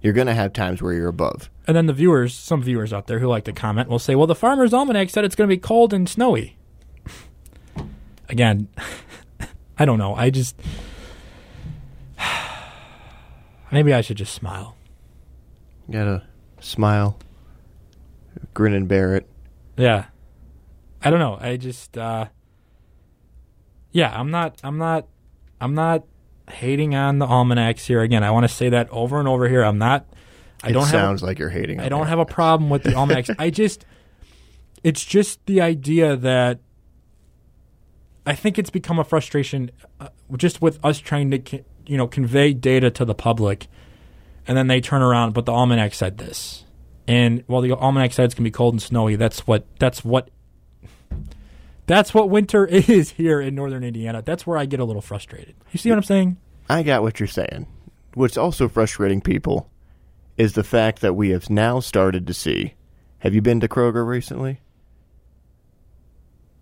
[0.00, 1.50] You're going to have times where you're above.
[1.66, 4.26] And then the viewers, some viewers out there who like to comment, will say, "Well,
[4.26, 6.56] the Farmer's Almanac said it's going to be cold and snowy."
[8.28, 8.68] Again,
[9.78, 10.14] I don't know.
[10.14, 10.56] I just
[13.72, 14.76] maybe I should just smile.
[15.88, 16.22] You gotta
[16.60, 17.18] smile,
[18.54, 19.26] grin and bear it.
[19.76, 20.06] Yeah,
[21.02, 21.36] I don't know.
[21.40, 22.26] I just, uh,
[23.92, 25.06] yeah, I'm not, I'm not,
[25.60, 26.04] I'm not
[26.50, 28.02] hating on the almanacs here.
[28.02, 29.62] Again, I want to say that over and over here.
[29.62, 30.06] I'm not.
[30.62, 30.90] I it don't have.
[30.90, 31.80] sounds like you're hating.
[31.80, 33.30] I don't have a problem with the almanacs.
[33.38, 33.84] I just,
[34.84, 36.60] it's just the idea that
[38.26, 42.52] I think it's become a frustration, uh, just with us trying to, you know, convey
[42.52, 43.68] data to the public,
[44.46, 46.64] and then they turn around, but the almanac said this,
[47.08, 50.30] and while the almanac said it's gonna be cold and snowy, that's what that's what
[51.90, 54.22] that's what winter is here in northern Indiana.
[54.22, 55.54] That's where I get a little frustrated.
[55.72, 56.36] You see what I'm saying?
[56.68, 57.66] I got what you're saying.
[58.14, 59.68] what's also frustrating people
[60.36, 62.74] is the fact that we have now started to see.
[63.18, 64.60] Have you been to Kroger recently?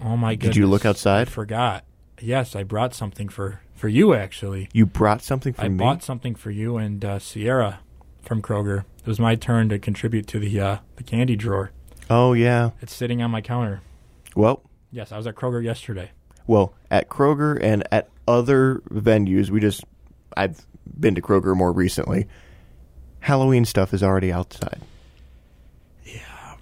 [0.01, 0.55] Oh my goodness!
[0.55, 1.23] Did you look outside?
[1.29, 1.85] I forgot.
[2.21, 4.14] Yes, I brought something for for you.
[4.14, 5.77] Actually, You brought something for I me.
[5.85, 7.81] I bought something for you and uh, Sierra
[8.23, 8.85] from Kroger.
[9.01, 11.71] It was my turn to contribute to the uh, the candy drawer.
[12.11, 12.71] oh yeah.
[12.81, 13.81] It's sitting on my counter.
[14.37, 16.11] Well, Yes, I was at Kroger yesterday.
[16.46, 19.85] well, at Kroger and at other venues, we just
[20.37, 20.66] I've
[20.98, 22.27] been to Kroger more recently.
[23.20, 24.81] Halloween stuff is already outside.
[26.05, 26.55] Yeah.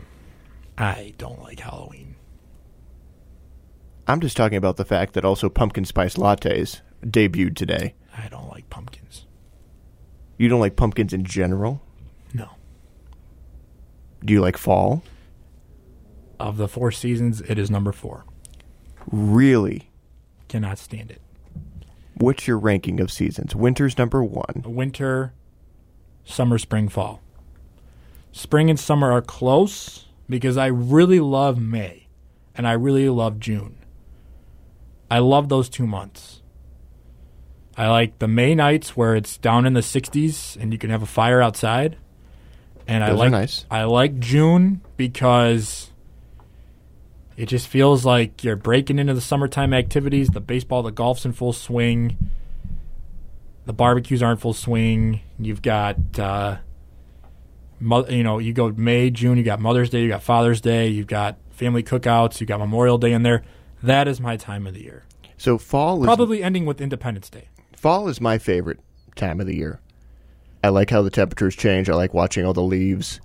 [0.78, 2.16] I don't like Halloween.
[4.08, 7.94] I'm just talking about the fact that also pumpkin spice lattes debuted today.
[8.16, 9.26] I don't like pumpkins.
[10.38, 11.82] You don't like pumpkins in general?
[12.32, 12.50] No.
[14.24, 15.02] Do you like fall?
[16.38, 18.24] Of the four seasons, it is number four.
[19.10, 19.90] Really?
[20.48, 21.20] Cannot stand it.
[22.14, 23.54] What's your ranking of seasons?
[23.54, 24.62] Winter's number one.
[24.64, 25.32] Winter,
[26.24, 27.20] summer, spring, fall.
[28.32, 32.06] Spring and summer are close because I really love May
[32.54, 33.78] and I really love June.
[35.10, 36.42] I love those two months.
[37.76, 41.02] I like the May nights where it's down in the 60s and you can have
[41.02, 41.96] a fire outside.
[42.86, 43.66] And I Those are like nice.
[43.70, 45.90] I like June because
[47.36, 50.28] it just feels like you're breaking into the summertime activities.
[50.28, 52.16] The baseball, the golf's in full swing.
[53.66, 55.20] The barbecues are in full swing.
[55.38, 56.58] You've got, uh,
[57.80, 59.36] mo- you know, you go May, June.
[59.38, 60.02] You got Mother's Day.
[60.02, 60.88] You got Father's Day.
[60.88, 62.40] You've got family cookouts.
[62.40, 63.42] You got Memorial Day in there.
[63.82, 65.04] That is my time of the year.
[65.36, 67.48] So fall is Probably ending with Independence Day.
[67.76, 68.80] fall is my favorite
[69.16, 69.80] time of the year.
[70.64, 71.90] I like how the temperatures change.
[71.90, 73.20] I like watching all the leaves.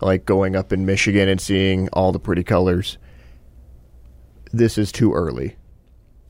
[0.00, 2.98] I like going up in Michigan and seeing all the pretty colors.
[4.52, 5.56] This is too early.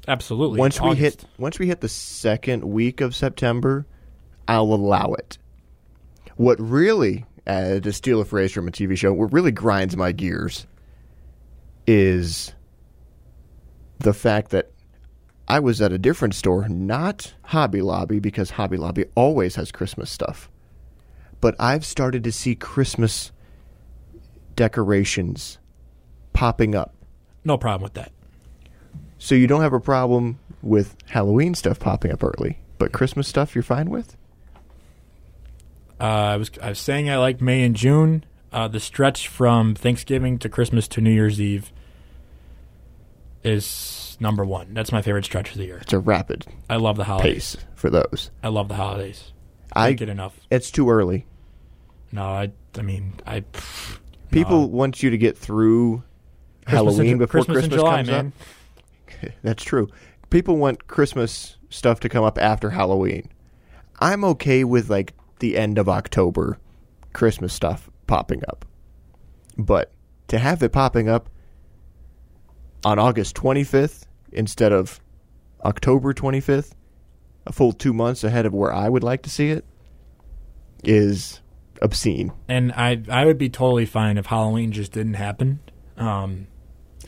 [0.08, 0.60] Absolutely.
[0.60, 3.86] once we hit once we hit the second week of September,
[4.46, 5.38] I'll allow it.
[6.36, 10.12] What really, uh, to steal a phrase from a TV show, what really grinds my
[10.12, 10.66] gears
[11.86, 12.54] is
[13.98, 14.70] the fact that
[15.48, 20.10] I was at a different store, not Hobby Lobby, because Hobby Lobby always has Christmas
[20.10, 20.50] stuff.
[21.40, 23.30] But I've started to see Christmas
[24.56, 25.58] decorations
[26.32, 26.95] popping up.
[27.46, 28.10] No problem with that.
[29.18, 33.54] So you don't have a problem with Halloween stuff popping up early, but Christmas stuff
[33.54, 34.16] you're fine with?
[36.00, 38.24] Uh, I was I was saying I like May and June.
[38.52, 41.72] Uh, the stretch from Thanksgiving to Christmas to New Year's Eve
[43.44, 44.74] is number one.
[44.74, 45.78] That's my favorite stretch of the year.
[45.78, 47.56] It's a rapid I love the holidays.
[47.56, 48.30] pace for those.
[48.42, 49.32] I love the holidays.
[49.72, 50.38] I get enough.
[50.50, 51.26] it's too early.
[52.12, 53.44] No, I I mean I
[54.30, 54.66] People No.
[54.66, 56.02] want you to get through
[56.66, 58.32] Halloween in, before Christmas, Christmas, in July, comes man.
[59.24, 59.32] up.
[59.42, 59.88] That's true.
[60.30, 63.28] People want Christmas stuff to come up after Halloween.
[64.00, 66.58] I'm okay with like the end of October
[67.12, 68.64] Christmas stuff popping up.
[69.56, 69.92] But
[70.28, 71.30] to have it popping up
[72.84, 75.00] on August 25th instead of
[75.64, 76.72] October 25th,
[77.46, 79.64] a full 2 months ahead of where I would like to see it
[80.84, 81.40] is
[81.80, 82.32] obscene.
[82.48, 85.60] And I I would be totally fine if Halloween just didn't happen.
[85.96, 86.48] Um,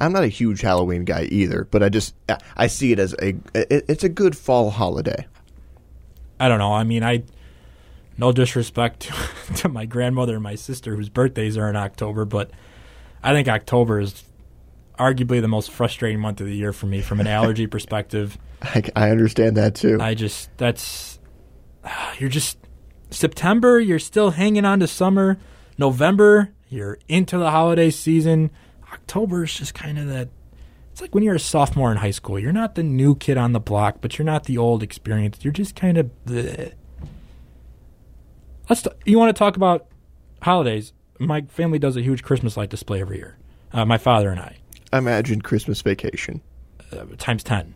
[0.00, 2.14] I'm not a huge Halloween guy either, but I just
[2.56, 5.26] I see it as a it's a good fall holiday.
[6.40, 6.72] I don't know.
[6.72, 7.24] I mean, I
[8.16, 12.50] no disrespect to, to my grandmother and my sister whose birthdays are in October, but
[13.22, 14.24] I think October is
[14.98, 18.36] arguably the most frustrating month of the year for me from an allergy perspective.
[18.62, 19.98] I, I understand that too.
[20.00, 21.18] I just that's
[22.18, 22.58] you're just
[23.10, 25.38] September, you're still hanging on to summer.
[25.78, 28.50] November, you're into the holiday season.
[28.92, 30.28] October is just kind of that.
[30.92, 32.38] It's like when you're a sophomore in high school.
[32.38, 35.44] You're not the new kid on the block, but you're not the old experienced.
[35.44, 36.72] You're just kind of the.
[38.68, 38.82] Let's.
[38.82, 39.86] T- you want to talk about
[40.42, 40.92] holidays?
[41.18, 43.36] My family does a huge Christmas light display every year.
[43.72, 44.56] Uh, my father and I,
[44.92, 46.40] Imagine Christmas vacation.
[46.92, 47.74] uh, times ten.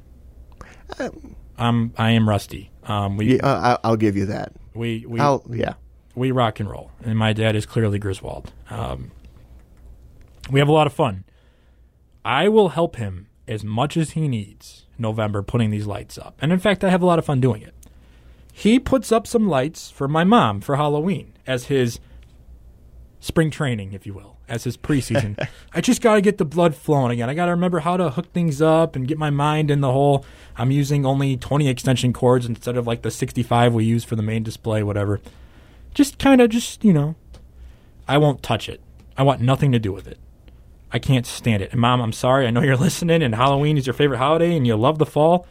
[1.58, 1.92] I'm.
[1.96, 2.70] I am rusty.
[2.84, 4.52] Um, we Yeah, I'll give you that.
[4.74, 5.74] we we I'll yeah.
[6.14, 8.52] we rock and roll, and my dad is clearly Griswold.
[8.70, 9.10] Um,
[10.50, 11.24] we have a lot of fun.
[12.24, 16.52] I will help him as much as he needs November putting these lights up, and
[16.52, 17.74] in fact, I have a lot of fun doing it.
[18.52, 21.98] He puts up some lights for my mom for Halloween as his
[23.18, 25.48] spring training, if you will, as his preseason.
[25.74, 27.30] I just got to get the blood flowing again.
[27.30, 29.90] I got to remember how to hook things up and get my mind in the
[29.90, 30.24] whole.
[30.56, 34.22] I'm using only 20 extension cords instead of like the 65 we use for the
[34.22, 35.20] main display, whatever
[35.94, 37.14] just kind of just you know
[38.08, 38.80] i won't touch it
[39.16, 40.18] i want nothing to do with it
[40.92, 43.86] i can't stand it and mom i'm sorry i know you're listening and halloween is
[43.86, 45.46] your favorite holiday and you love the fall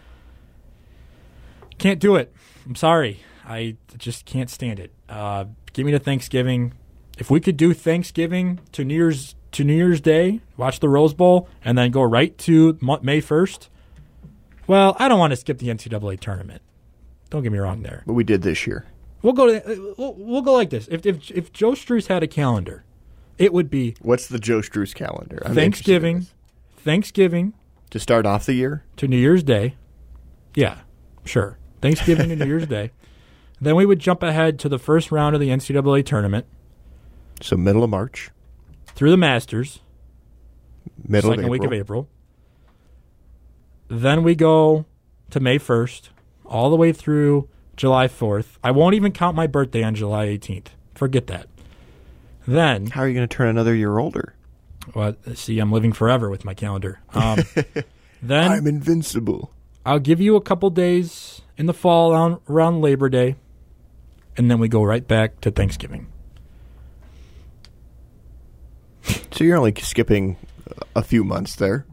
[1.77, 2.33] can't do it
[2.65, 4.93] i'm sorry I just can't stand it.
[5.09, 6.73] Uh, give me to Thanksgiving.
[7.17, 11.13] If we could do Thanksgiving to New Year's to New Year's Day, watch the Rose
[11.13, 13.69] Bowl, and then go right to May first.
[14.67, 16.61] Well, I don't want to skip the NCAA tournament.
[17.29, 18.03] Don't get me wrong there.
[18.05, 18.85] But we did this year.
[19.21, 20.87] We'll go to we'll, we'll go like this.
[20.89, 22.85] If if if Joe Struess had a calendar,
[23.37, 25.41] it would be What's the Joe Struess calendar?
[25.45, 26.33] I'm interested in Thanksgiving, this.
[26.83, 27.53] Thanksgiving
[27.89, 28.83] to start off the year.
[28.97, 29.75] to New Year's Day.
[30.55, 30.79] Yeah,
[31.25, 31.57] sure.
[31.81, 32.91] Thanksgiving to New Year's Day.
[33.63, 36.47] Then we would jump ahead to the first round of the NCAA tournament
[37.41, 38.31] So middle of March,
[38.95, 39.81] through the Masters,
[41.07, 41.51] middle second of April.
[41.51, 42.09] week of April.
[43.87, 44.85] Then we go
[45.29, 46.09] to May 1st,
[46.43, 48.57] all the way through July 4th.
[48.63, 50.67] I won't even count my birthday on July 18th.
[50.95, 51.47] Forget that.
[52.47, 54.35] Then, How are you going to turn another year older?
[54.95, 56.99] well, see, I'm living forever with my calendar.
[57.13, 57.39] Um,
[58.21, 59.51] then I'm invincible.
[59.85, 63.35] I'll give you a couple days in the fall around, around Labor Day,
[64.37, 66.07] and then we go right back to Thanksgiving.
[69.31, 70.37] So you're only skipping
[70.95, 71.85] a few months there.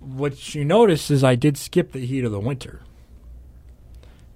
[0.00, 2.80] What you notice is I did skip the heat of the winter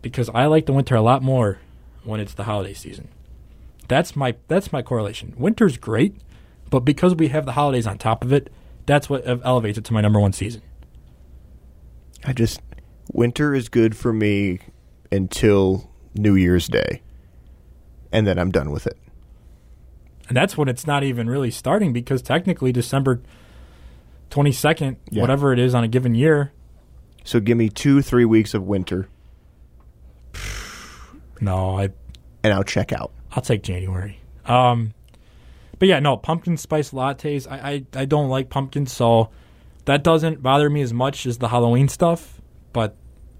[0.02, 1.58] because I like the winter a lot more
[2.04, 3.08] when it's the holiday season.
[3.94, 5.34] That's my that's my correlation.
[5.38, 6.16] Winter's great,
[6.68, 8.52] but because we have the holidays on top of it,
[8.86, 10.62] that's what uh, elevates it to my number one season.
[12.24, 12.60] I just
[13.12, 14.58] winter is good for me
[15.12, 17.02] until New Year's Day,
[18.10, 18.98] and then I'm done with it.
[20.26, 23.22] And that's when it's not even really starting because technically December
[24.30, 25.20] 22nd, Yeah.
[25.20, 26.50] whatever it is on a given year,
[27.22, 29.06] So give me two, three weeks of winter,
[31.40, 31.90] no, I
[32.42, 33.12] and I'll check out.
[33.34, 34.20] I'll take January.
[34.46, 34.94] Um,
[35.78, 37.50] but yeah, no pumpkin spice lattes.
[37.50, 37.56] I,
[37.94, 39.30] I I don't like pumpkin, so
[39.84, 42.40] that doesn't bother me as much as the Halloween stuff.
[42.72, 42.96] But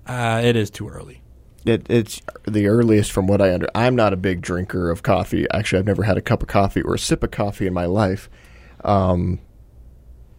[0.07, 1.23] uh, it is too early.
[1.65, 3.69] It, it's the earliest from what I under.
[3.75, 5.47] I'm not a big drinker of coffee.
[5.51, 7.87] Actually, I've never had a cup of coffee or a sip of coffee in my
[7.87, 8.29] life.
[8.85, 9.41] Um,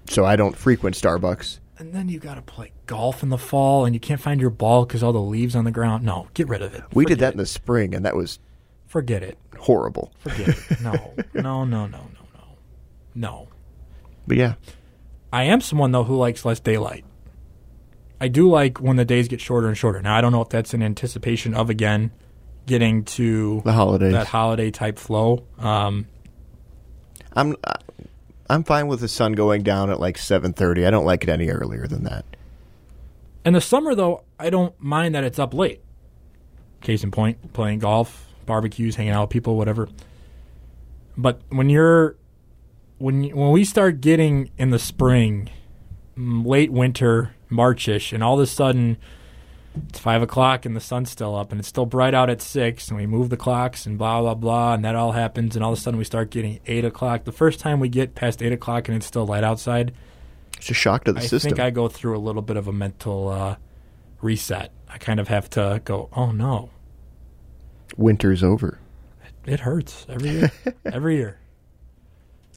[0.07, 1.59] so I don't frequent Starbucks.
[1.77, 4.51] And then you got to play golf in the fall, and you can't find your
[4.51, 6.05] ball because all the leaves on the ground.
[6.05, 6.83] No, get rid of it.
[6.93, 8.39] We did Forget that in the spring, and that was
[8.95, 9.37] Forget it.
[9.59, 10.13] horrible.
[10.19, 10.81] Forget it.
[10.81, 10.93] No,
[11.33, 11.99] no, no, no, no,
[12.33, 12.57] no,
[13.13, 13.47] no.
[14.25, 14.53] But yeah,
[15.33, 17.03] I am someone though who likes less daylight.
[18.21, 20.01] I do like when the days get shorter and shorter.
[20.01, 22.11] Now I don't know if that's an anticipation of again
[22.67, 24.13] getting to the holidays.
[24.13, 25.45] that holiday type flow.
[25.59, 26.07] Um,
[27.33, 27.57] I'm
[28.49, 30.87] I'm fine with the sun going down at like 7:30.
[30.87, 32.23] I don't like it any earlier than that.
[33.43, 35.81] in the summer though, I don't mind that it's up late.
[36.79, 39.87] Case in point, playing golf, barbecues, hanging out with people, whatever.
[41.17, 42.15] But when you're
[42.97, 45.49] when you- when we start getting in the spring,
[46.17, 48.95] mm, late winter, Marchish, and all of a sudden
[49.89, 52.87] it's five o'clock and the sun's still up and it's still bright out at six,
[52.87, 55.73] and we move the clocks and blah blah blah, and that all happens, and all
[55.73, 57.25] of a sudden we start getting eight o'clock.
[57.25, 59.91] The first time we get past eight o'clock and it's still light outside,
[60.57, 61.49] It's a shock to the I system.
[61.49, 63.55] I think I go through a little bit of a mental uh,
[64.21, 64.71] reset.
[64.89, 66.69] I kind of have to go, oh no,
[67.97, 68.79] Winter's over.
[69.45, 70.51] it hurts every year.
[70.85, 71.39] every year.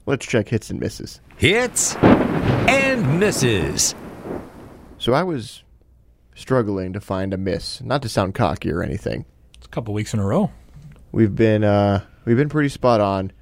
[0.07, 1.21] Let's check hits and misses.
[1.37, 3.95] Hits and misses.
[4.99, 5.63] So I was
[6.35, 9.27] struggling to find a miss, not to sound cocky or anything.
[9.57, 10.51] It's a couple weeks in a row.
[11.13, 13.33] We've been uh, we've been pretty spot on.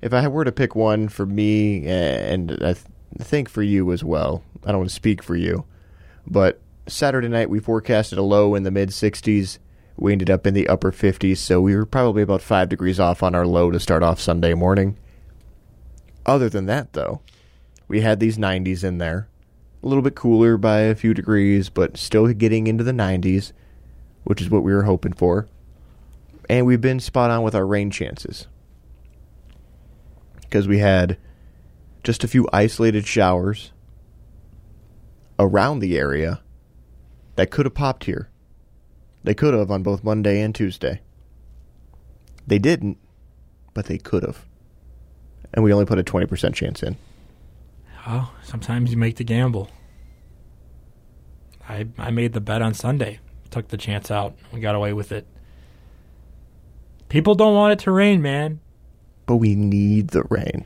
[0.00, 2.78] If I were to pick one for me, and I th-
[3.18, 5.64] think for you as well, I don't want to speak for you,
[6.26, 9.58] but Saturday night we forecasted a low in the mid 60s.
[10.02, 13.22] We ended up in the upper 50s, so we were probably about five degrees off
[13.22, 14.98] on our low to start off Sunday morning.
[16.26, 17.20] Other than that, though,
[17.88, 19.28] we had these 90s in there.
[19.82, 23.52] A little bit cooler by a few degrees, but still getting into the 90s,
[24.24, 25.48] which is what we were hoping for
[26.48, 28.46] and we've been spot on with our rain chances
[30.40, 31.16] because we had
[32.02, 33.72] just a few isolated showers
[35.38, 36.42] around the area
[37.36, 38.28] that could have popped here.
[39.24, 41.00] They could have on both Monday and Tuesday.
[42.46, 42.98] They didn't,
[43.74, 44.44] but they could have.
[45.54, 46.96] And we only put a 20% chance in.
[48.06, 49.70] Oh, sometimes you make the gamble.
[51.68, 53.20] I I made the bet on Sunday.
[53.50, 54.34] Took the chance out.
[54.52, 55.26] We got away with it.
[57.08, 58.60] People don't want it to rain, man.
[59.26, 60.64] But we need the rain.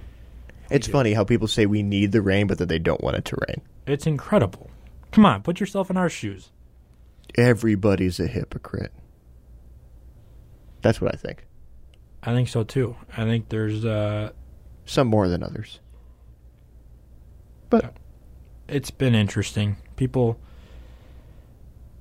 [0.70, 3.24] It's funny how people say we need the rain, but that they don't want it
[3.26, 3.60] to rain.
[3.86, 4.70] It's incredible.
[5.12, 6.50] Come on, put yourself in our shoes.
[7.34, 8.92] Everybody's a hypocrite.
[10.82, 11.44] That's what I think.
[12.22, 12.96] I think so too.
[13.16, 14.30] I think there's uh
[14.84, 15.80] Some more than others.
[17.68, 17.96] But
[18.68, 19.76] it's been interesting.
[19.96, 20.38] People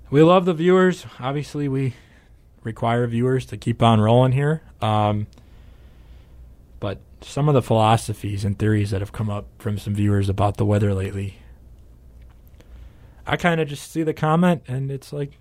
[0.09, 1.05] we love the viewers.
[1.19, 1.95] Obviously we
[2.63, 4.61] require viewers to keep on rolling here.
[4.81, 5.27] Um,
[6.79, 10.57] but some of the philosophies and theories that have come up from some viewers about
[10.57, 11.37] the weather lately,
[13.27, 15.37] I kind of just see the comment and it's like,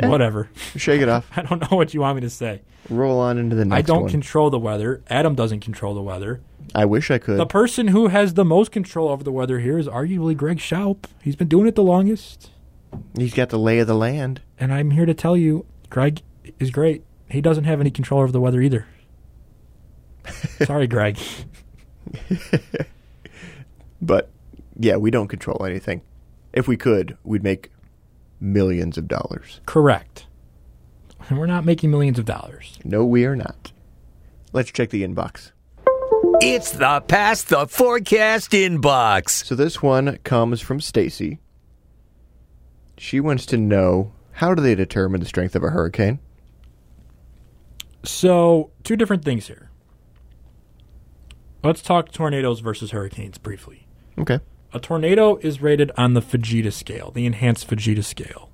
[0.00, 0.08] Eh.
[0.08, 0.48] whatever.
[0.76, 1.30] Shake it off.
[1.36, 2.62] I don't know what you want me to say.
[2.90, 4.10] Roll on into the next I don't one.
[4.10, 5.02] control the weather.
[5.08, 6.40] Adam doesn't control the weather.
[6.74, 7.38] I wish I could.
[7.38, 11.04] The person who has the most control over the weather here is arguably Greg Schaup.
[11.22, 12.50] He's been doing it the longest.
[13.16, 14.40] He's got the lay of the land.
[14.58, 16.22] And I'm here to tell you, Greg
[16.58, 17.04] is great.
[17.30, 18.86] He doesn't have any control over the weather either.
[20.64, 21.18] Sorry, Greg.
[24.02, 24.28] But
[24.78, 26.02] yeah, we don't control anything.
[26.54, 27.70] If we could, we'd make
[28.40, 29.60] millions of dollars.
[29.66, 30.26] Correct.
[31.28, 32.78] And we're not making millions of dollars.
[32.84, 33.72] No, we are not.
[34.52, 35.50] Let's check the inbox.
[36.40, 39.44] It's the Past the Forecast inbox.
[39.44, 41.40] So this one comes from Stacy.
[42.98, 46.20] She wants to know how do they determine the strength of a hurricane?
[48.04, 49.70] So, two different things here.
[51.64, 53.86] Let's talk tornadoes versus hurricanes briefly.
[54.18, 54.38] Okay.
[54.74, 58.50] A tornado is rated on the Fujita scale, the enhanced Fujita scale.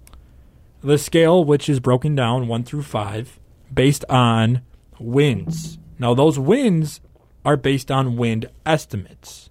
[0.83, 3.41] The scale, which is broken down 1 through 5,
[3.73, 4.61] based on
[4.99, 5.79] winds.
[5.99, 7.01] Now, those winds
[7.43, 9.49] are based on wind estimates.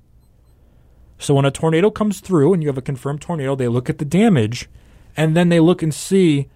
[1.18, 3.98] So, when a tornado comes through and you have a confirmed tornado, they look at
[3.98, 4.70] the damage
[5.18, 6.50] and then they look and see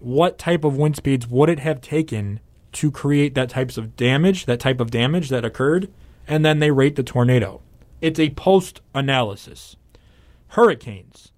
[0.00, 2.40] what type of wind speeds would it have taken
[2.72, 5.92] to create that types of damage, that type of damage that occurred,
[6.26, 7.60] and then they rate the tornado.
[8.06, 9.74] It's a post analysis.
[10.50, 11.32] Hurricanes.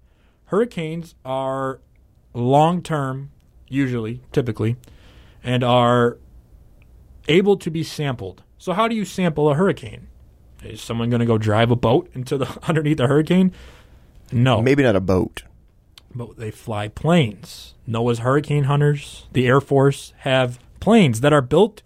[0.45, 1.79] Hurricanes are
[2.35, 3.31] long term,
[3.67, 4.75] usually, typically,
[5.43, 6.19] and are
[7.27, 8.43] able to be sampled.
[8.59, 10.09] So how do you sample a hurricane?
[10.63, 13.51] Is someone going to go drive a boat into the underneath a hurricane?
[14.31, 14.61] No.
[14.61, 15.45] Maybe not a boat.
[16.13, 17.73] But they fly planes.
[17.87, 21.81] NOAA's hurricane hunters, the Air Force have planes that are built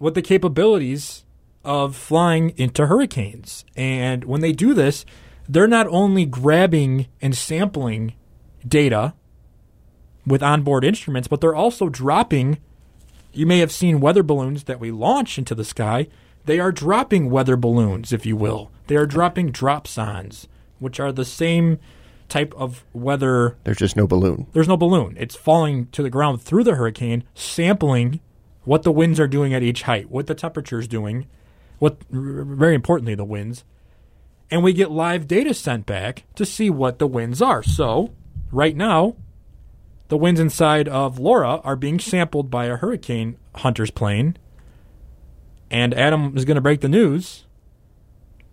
[0.00, 1.22] with the capabilities
[1.66, 3.64] of flying into hurricanes.
[3.76, 5.04] And when they do this,
[5.48, 8.14] they're not only grabbing and sampling
[8.66, 9.14] data
[10.26, 12.58] with onboard instruments, but they're also dropping.
[13.32, 16.08] You may have seen weather balloons that we launch into the sky.
[16.46, 18.70] They are dropping weather balloons, if you will.
[18.86, 20.46] They are dropping dropsondes,
[20.78, 21.78] which are the same
[22.28, 23.56] type of weather.
[23.64, 24.46] There's just no balloon.
[24.52, 25.16] There's no balloon.
[25.18, 28.20] It's falling to the ground through the hurricane, sampling
[28.64, 31.26] what the winds are doing at each height, what the temperature is doing,
[31.78, 33.64] what very importantly the winds,
[34.50, 37.62] and we get live data sent back to see what the winds are.
[37.62, 38.12] So,
[38.50, 39.16] right now,
[40.08, 44.36] the winds inside of Laura are being sampled by a hurricane hunter's plane,
[45.70, 47.44] and Adam is going to break the news.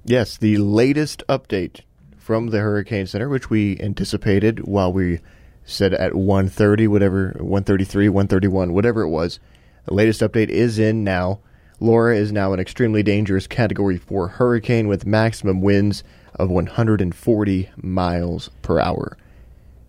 [0.03, 1.81] Yes, the latest update
[2.17, 5.19] from the Hurricane Center, which we anticipated while we
[5.65, 9.39] said at 130, whatever, 133, 131, whatever it was.
[9.85, 11.39] The latest update is in now.
[11.79, 16.03] Laura is now an extremely dangerous Category 4 hurricane with maximum winds
[16.35, 19.17] of 140 miles per hour.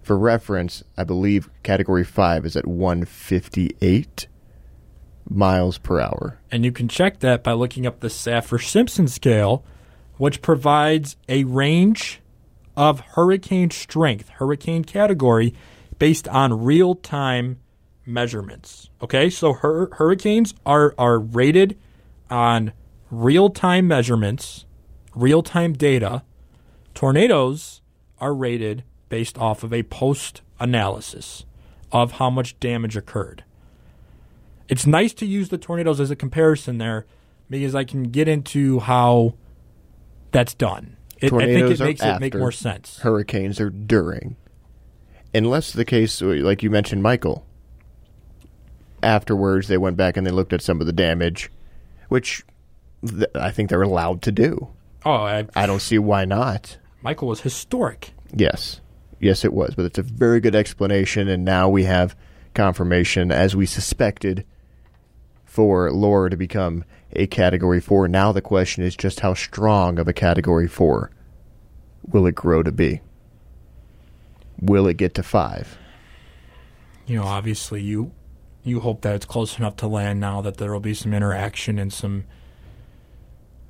[0.03, 4.27] For reference, I believe Category 5 is at 158
[5.29, 6.39] miles per hour.
[6.51, 9.65] And you can check that by looking up the Saffir Simpson scale,
[10.17, 12.21] which provides a range
[12.77, 15.55] of hurricane strength, hurricane category,
[15.99, 17.59] based on real time
[18.07, 18.91] measurements.
[19.03, 21.79] Okay, so hur- hurricanes are, are rated
[22.31, 22.73] on
[23.11, 24.65] real time measurements,
[25.15, 26.23] real time data.
[26.95, 27.81] Tornadoes
[28.19, 31.45] are rated based off of a post analysis
[31.93, 33.45] of how much damage occurred.
[34.69, 37.07] It's nice to use the tornadoes as a comparison there
[37.51, 39.35] because I can get into how
[40.33, 40.97] that's done.
[41.19, 42.39] It, I think Tornadoes it makes it make after.
[42.39, 42.99] more sense.
[42.99, 44.37] hurricanes are during.
[45.35, 47.47] Unless the case, like you mentioned, Michael.
[49.05, 51.51] Afterwards, they went back and they looked at some of the damage,
[52.09, 52.43] which
[53.07, 54.69] th- I think they're allowed to do.
[55.05, 56.79] Oh, I, I don't see why not.
[57.03, 58.13] Michael was historic.
[58.35, 58.81] Yes.
[59.21, 59.75] Yes, it was.
[59.75, 62.17] But it's a very good explanation, and now we have
[62.55, 64.47] confirmation, as we suspected,
[65.45, 68.09] for Laura to become a Category 4.
[68.09, 71.11] Now the question is just how strong of a Category 4
[72.09, 73.03] will it grow to be?
[74.61, 75.79] Will it get to 5?
[77.07, 78.13] You know, obviously you
[78.65, 81.79] you hope that it's close enough to land now that there will be some interaction
[81.79, 82.25] and some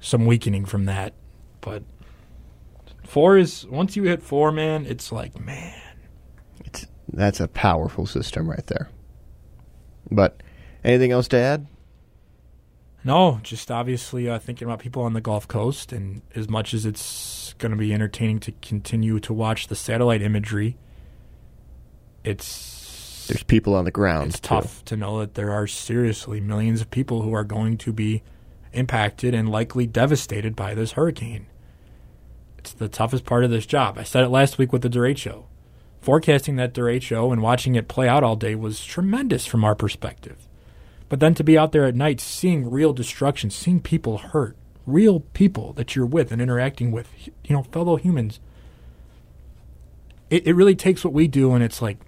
[0.00, 1.14] some weakening from that.
[1.60, 1.82] But
[3.02, 5.74] four is once you hit four, man, it's like man.
[6.64, 8.88] It's, that's a powerful system right there.
[10.10, 10.42] But
[10.84, 11.66] anything else to add?
[13.02, 16.86] No, just obviously uh, thinking about people on the Gulf Coast, and as much as
[16.86, 20.78] it's going to be entertaining to continue to watch the satellite imagery,
[22.24, 22.73] it's
[23.26, 24.30] There's people on the ground.
[24.30, 24.48] it's too.
[24.48, 28.22] tough to know that there are seriously millions of people who are going to be
[28.72, 31.46] impacted and likely devastated by this hurricane.
[32.58, 33.98] It's the toughest part of this job.
[33.98, 35.44] I said it last week with the derecho.
[36.00, 40.48] Forecasting that derecho and watching it play out all day was tremendous from our perspective.
[41.08, 44.56] But then to be out there at night seeing real destruction, seeing people hurt,
[44.86, 47.08] real people that you're with and interacting with,
[47.44, 48.40] you know, fellow humans,
[50.30, 51.98] it, it really takes what we do and it's like,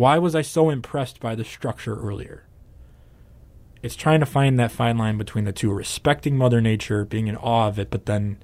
[0.00, 2.44] why was I so impressed by the structure earlier?
[3.82, 7.36] It's trying to find that fine line between the two, respecting Mother Nature, being in
[7.36, 8.42] awe of it, but then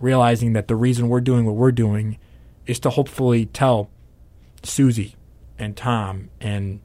[0.00, 2.18] realizing that the reason we're doing what we're doing
[2.66, 3.88] is to hopefully tell
[4.64, 5.14] Susie
[5.56, 6.80] and Tom and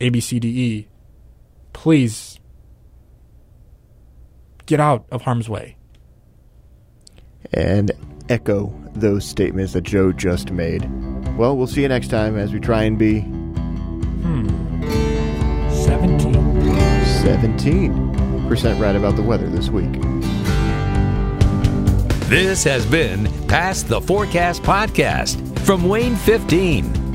[0.00, 0.86] ABCDE,
[1.74, 2.40] please
[4.64, 5.76] get out of harm's way.
[7.52, 7.92] and
[8.30, 10.88] echo those statements that Joe just made.
[11.36, 14.48] Well, we'll see you next time as we try and be hmm.
[15.70, 16.34] 17.
[17.26, 19.92] 17% right about the weather this week.
[22.28, 27.05] This has been Past the Forecast Podcast from WANE 15.